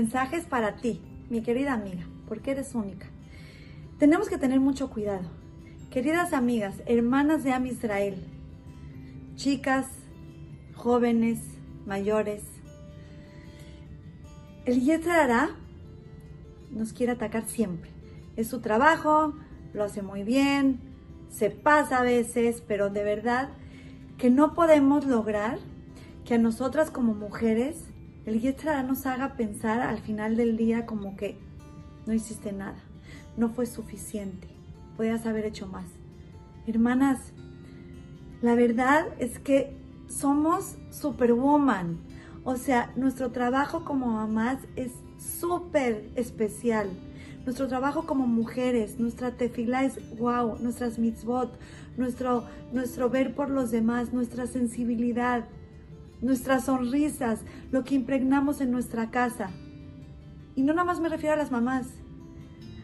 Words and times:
mensaje 0.00 0.38
es 0.38 0.46
para 0.46 0.76
ti, 0.76 0.98
mi 1.28 1.42
querida 1.42 1.74
amiga, 1.74 2.06
porque 2.26 2.52
eres 2.52 2.74
única. 2.74 3.06
Tenemos 3.98 4.30
que 4.30 4.38
tener 4.38 4.58
mucho 4.58 4.88
cuidado. 4.88 5.28
Queridas 5.90 6.32
amigas, 6.32 6.76
hermanas 6.86 7.44
de 7.44 7.52
Am 7.52 7.66
Israel, 7.66 8.16
chicas, 9.36 9.86
jóvenes, 10.74 11.40
mayores, 11.84 12.42
el 14.64 14.80
Yetzirah 14.80 15.50
nos 16.70 16.94
quiere 16.94 17.12
atacar 17.12 17.44
siempre. 17.44 17.90
Es 18.36 18.48
su 18.48 18.60
trabajo, 18.60 19.34
lo 19.74 19.84
hace 19.84 20.00
muy 20.00 20.22
bien, 20.22 20.80
se 21.28 21.50
pasa 21.50 21.98
a 21.98 22.04
veces, 22.04 22.62
pero 22.66 22.88
de 22.88 23.04
verdad 23.04 23.50
que 24.16 24.30
no 24.30 24.54
podemos 24.54 25.04
lograr 25.04 25.58
que 26.24 26.36
a 26.36 26.38
nosotras 26.38 26.90
como 26.90 27.12
mujeres 27.12 27.84
el 28.26 28.40
Yetzirah 28.40 28.82
nos 28.82 29.06
haga 29.06 29.34
pensar 29.34 29.80
al 29.80 29.98
final 29.98 30.36
del 30.36 30.56
día 30.56 30.86
como 30.86 31.16
que 31.16 31.38
no 32.06 32.12
hiciste 32.12 32.52
nada, 32.52 32.78
no 33.36 33.48
fue 33.48 33.66
suficiente, 33.66 34.48
podías 34.96 35.26
haber 35.26 35.46
hecho 35.46 35.66
más. 35.66 35.86
Hermanas, 36.66 37.32
la 38.42 38.54
verdad 38.54 39.06
es 39.18 39.38
que 39.38 39.76
somos 40.08 40.76
superwoman, 40.90 41.98
o 42.44 42.56
sea, 42.56 42.92
nuestro 42.96 43.30
trabajo 43.30 43.84
como 43.84 44.06
mamás 44.08 44.58
es 44.76 44.92
súper 45.18 46.10
especial. 46.16 46.90
Nuestro 47.44 47.68
trabajo 47.68 48.06
como 48.06 48.26
mujeres, 48.26 48.98
nuestra 48.98 49.32
tefila 49.32 49.84
es 49.84 49.98
wow, 50.18 50.58
nuestras 50.60 50.98
mitzvot, 50.98 51.58
nuestro, 51.96 52.44
nuestro 52.72 53.08
ver 53.08 53.34
por 53.34 53.50
los 53.50 53.70
demás, 53.70 54.12
nuestra 54.12 54.46
sensibilidad, 54.46 55.46
nuestras 56.22 56.64
sonrisas, 56.64 57.40
lo 57.70 57.84
que 57.84 57.94
impregnamos 57.94 58.60
en 58.60 58.70
nuestra 58.70 59.10
casa. 59.10 59.50
Y 60.56 60.62
no 60.62 60.72
nada 60.72 60.84
más 60.84 61.00
me 61.00 61.08
refiero 61.08 61.34
a 61.34 61.38
las 61.38 61.50
mamás. 61.50 61.86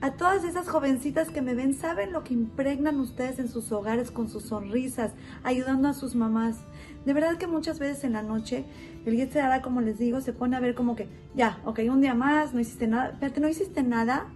A 0.00 0.12
todas 0.12 0.44
esas 0.44 0.68
jovencitas 0.68 1.30
que 1.30 1.42
me 1.42 1.54
ven, 1.54 1.74
saben 1.74 2.12
lo 2.12 2.22
que 2.22 2.32
impregnan 2.32 3.00
ustedes 3.00 3.40
en 3.40 3.48
sus 3.48 3.72
hogares 3.72 4.12
con 4.12 4.28
sus 4.28 4.44
sonrisas, 4.44 5.12
ayudando 5.42 5.88
a 5.88 5.92
sus 5.92 6.14
mamás. 6.14 6.56
De 7.04 7.12
verdad 7.12 7.36
que 7.36 7.48
muchas 7.48 7.80
veces 7.80 8.04
en 8.04 8.12
la 8.12 8.22
noche 8.22 8.64
el 9.04 9.38
hará 9.38 9.60
como 9.60 9.80
les 9.80 9.98
digo, 9.98 10.20
se 10.20 10.32
pone 10.32 10.56
a 10.56 10.60
ver 10.60 10.74
como 10.74 10.94
que, 10.94 11.08
ya, 11.34 11.60
ok, 11.64 11.80
un 11.90 12.00
día 12.00 12.14
más, 12.14 12.54
no 12.54 12.60
hiciste 12.60 12.86
nada. 12.86 13.16
Pero 13.18 13.40
no 13.40 13.48
hiciste 13.48 13.82
nada. 13.82 14.26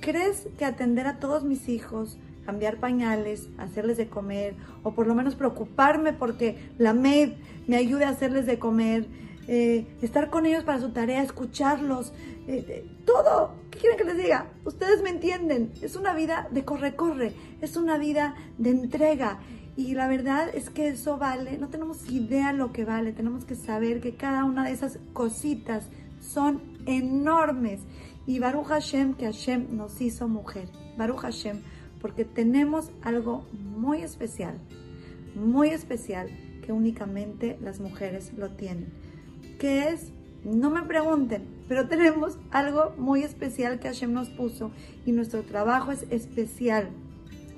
¿Crees 0.00 0.46
que 0.58 0.66
atender 0.66 1.06
a 1.06 1.18
todos 1.18 1.44
mis 1.44 1.68
hijos, 1.70 2.18
cambiar 2.44 2.78
pañales, 2.78 3.48
hacerles 3.58 3.96
de 3.96 4.08
comer, 4.08 4.54
o 4.82 4.94
por 4.94 5.06
lo 5.06 5.14
menos 5.14 5.34
preocuparme 5.34 6.12
porque 6.12 6.70
la 6.78 6.94
maid 6.94 7.30
me 7.66 7.76
ayude 7.76 8.04
a 8.04 8.10
hacerles 8.10 8.46
de 8.46 8.58
comer, 8.58 9.06
eh, 9.46 9.86
estar 10.00 10.30
con 10.30 10.46
ellos 10.46 10.64
para 10.64 10.80
su 10.80 10.90
tarea, 10.90 11.22
escucharlos, 11.22 12.12
eh, 12.46 12.64
eh, 12.68 12.86
todo. 13.04 13.54
¿Qué 13.70 13.78
quieren 13.78 13.98
que 13.98 14.04
les 14.04 14.16
diga? 14.16 14.46
Ustedes 14.64 15.02
me 15.02 15.10
entienden. 15.10 15.72
Es 15.82 15.96
una 15.96 16.14
vida 16.14 16.48
de 16.50 16.64
corre-corre, 16.64 17.32
es 17.60 17.76
una 17.76 17.98
vida 17.98 18.34
de 18.58 18.70
entrega. 18.70 19.38
Y 19.76 19.94
la 19.94 20.06
verdad 20.06 20.48
es 20.54 20.70
que 20.70 20.88
eso 20.88 21.18
vale, 21.18 21.58
no 21.58 21.68
tenemos 21.68 22.08
idea 22.08 22.52
lo 22.52 22.72
que 22.72 22.84
vale, 22.84 23.12
tenemos 23.12 23.44
que 23.44 23.56
saber 23.56 24.00
que 24.00 24.14
cada 24.14 24.44
una 24.44 24.64
de 24.64 24.70
esas 24.70 24.98
cositas 25.12 25.88
son 26.20 26.62
enormes. 26.86 27.80
Y 28.26 28.38
Baruch 28.38 28.66
Hashem, 28.66 29.14
que 29.14 29.26
Hashem 29.26 29.76
nos 29.76 30.00
hizo 30.00 30.28
mujer. 30.28 30.68
Baruch 30.96 31.20
Hashem, 31.20 31.60
porque 32.04 32.26
tenemos 32.26 32.90
algo 33.00 33.46
muy 33.54 34.02
especial, 34.02 34.58
muy 35.34 35.70
especial, 35.70 36.28
que 36.62 36.70
únicamente 36.70 37.56
las 37.62 37.80
mujeres 37.80 38.34
lo 38.36 38.50
tienen. 38.50 38.92
¿Qué 39.58 39.88
es? 39.88 40.12
No 40.44 40.68
me 40.68 40.82
pregunten, 40.82 41.46
pero 41.66 41.88
tenemos 41.88 42.36
algo 42.50 42.92
muy 42.98 43.22
especial 43.22 43.80
que 43.80 43.88
Hashem 43.88 44.12
nos 44.12 44.28
puso 44.28 44.70
y 45.06 45.12
nuestro 45.12 45.44
trabajo 45.44 45.92
es 45.92 46.04
especial 46.10 46.90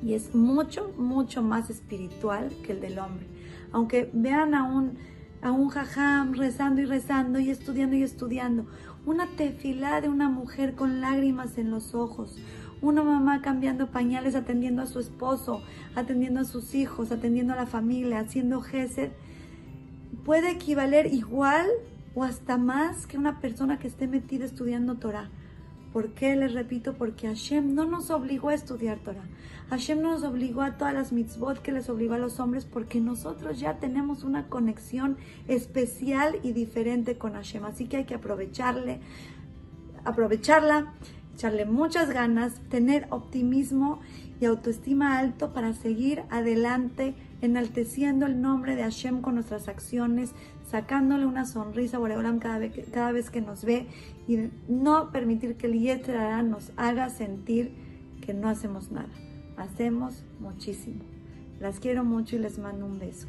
y 0.00 0.14
es 0.14 0.32
mucho, 0.32 0.94
mucho 0.96 1.42
más 1.42 1.68
espiritual 1.68 2.52
que 2.64 2.70
el 2.70 2.80
del 2.80 3.00
hombre. 3.00 3.26
Aunque 3.72 4.08
vean 4.12 4.54
a 4.54 4.62
un, 4.62 4.96
a 5.42 5.50
un 5.50 5.70
jajam 5.70 6.34
rezando 6.34 6.80
y 6.82 6.84
rezando 6.84 7.40
y 7.40 7.50
estudiando 7.50 7.96
y 7.96 8.04
estudiando, 8.04 8.66
una 9.06 9.26
tefilá 9.26 10.00
de 10.00 10.08
una 10.08 10.28
mujer 10.28 10.76
con 10.76 11.00
lágrimas 11.00 11.58
en 11.58 11.72
los 11.72 11.96
ojos, 11.96 12.36
una 12.82 13.02
mamá 13.02 13.42
cambiando 13.42 13.88
pañales, 13.90 14.34
atendiendo 14.34 14.82
a 14.82 14.86
su 14.86 14.98
esposo, 14.98 15.62
atendiendo 15.94 16.40
a 16.40 16.44
sus 16.44 16.74
hijos, 16.74 17.12
atendiendo 17.12 17.52
a 17.52 17.56
la 17.56 17.66
familia, 17.66 18.20
haciendo 18.20 18.60
gesed, 18.60 19.10
puede 20.24 20.50
equivaler 20.50 21.12
igual 21.12 21.66
o 22.14 22.24
hasta 22.24 22.56
más 22.56 23.06
que 23.06 23.18
una 23.18 23.40
persona 23.40 23.78
que 23.78 23.88
esté 23.88 24.08
metida 24.08 24.44
estudiando 24.44 24.96
Torah. 24.96 25.30
¿Por 25.92 26.10
qué? 26.10 26.36
Les 26.36 26.52
repito, 26.52 26.94
porque 26.94 27.26
Hashem 27.26 27.74
no 27.74 27.86
nos 27.86 28.10
obligó 28.10 28.50
a 28.50 28.54
estudiar 28.54 28.98
Torah. 28.98 29.24
Hashem 29.70 30.00
no 30.00 30.12
nos 30.12 30.22
obligó 30.22 30.62
a 30.62 30.76
todas 30.76 30.94
las 30.94 31.12
mitzvot 31.12 31.60
que 31.60 31.72
les 31.72 31.88
obligó 31.88 32.14
a 32.14 32.18
los 32.18 32.38
hombres 32.38 32.64
porque 32.64 33.00
nosotros 33.00 33.58
ya 33.58 33.78
tenemos 33.78 34.22
una 34.22 34.48
conexión 34.48 35.16
especial 35.48 36.38
y 36.42 36.52
diferente 36.52 37.18
con 37.18 37.32
Hashem. 37.32 37.64
Así 37.64 37.86
que 37.86 37.96
hay 37.96 38.04
que 38.04 38.14
aprovecharle, 38.14 39.00
aprovecharla, 40.04 40.92
echarle 41.36 41.66
muchas 41.66 42.08
ganas, 42.08 42.54
tener 42.70 43.06
optimismo 43.10 44.00
y 44.40 44.46
autoestima 44.46 45.18
alto 45.18 45.52
para 45.52 45.74
seguir 45.74 46.22
adelante 46.30 47.14
enalteciendo 47.42 48.24
el 48.24 48.40
nombre 48.40 48.74
de 48.74 48.82
Hashem 48.82 49.20
con 49.20 49.34
nuestras 49.34 49.68
acciones, 49.68 50.32
sacándole 50.66 51.26
una 51.26 51.44
sonrisa 51.44 51.98
a 51.98 52.38
cada 52.38 52.58
vez, 52.58 52.88
cada 52.90 53.12
vez 53.12 53.28
que 53.28 53.42
nos 53.42 53.66
ve 53.66 53.86
y 54.26 54.48
no 54.68 55.10
permitir 55.12 55.56
que 55.56 55.66
el 55.66 55.78
Yetzirah 55.78 56.42
nos 56.42 56.72
haga 56.78 57.10
sentir 57.10 57.74
que 58.22 58.32
no 58.32 58.48
hacemos 58.48 58.90
nada. 58.90 59.12
Hacemos 59.58 60.24
muchísimo. 60.40 61.04
Las 61.60 61.80
quiero 61.80 62.02
mucho 62.02 62.36
y 62.36 62.38
les 62.38 62.58
mando 62.58 62.86
un 62.86 62.98
beso. 62.98 63.28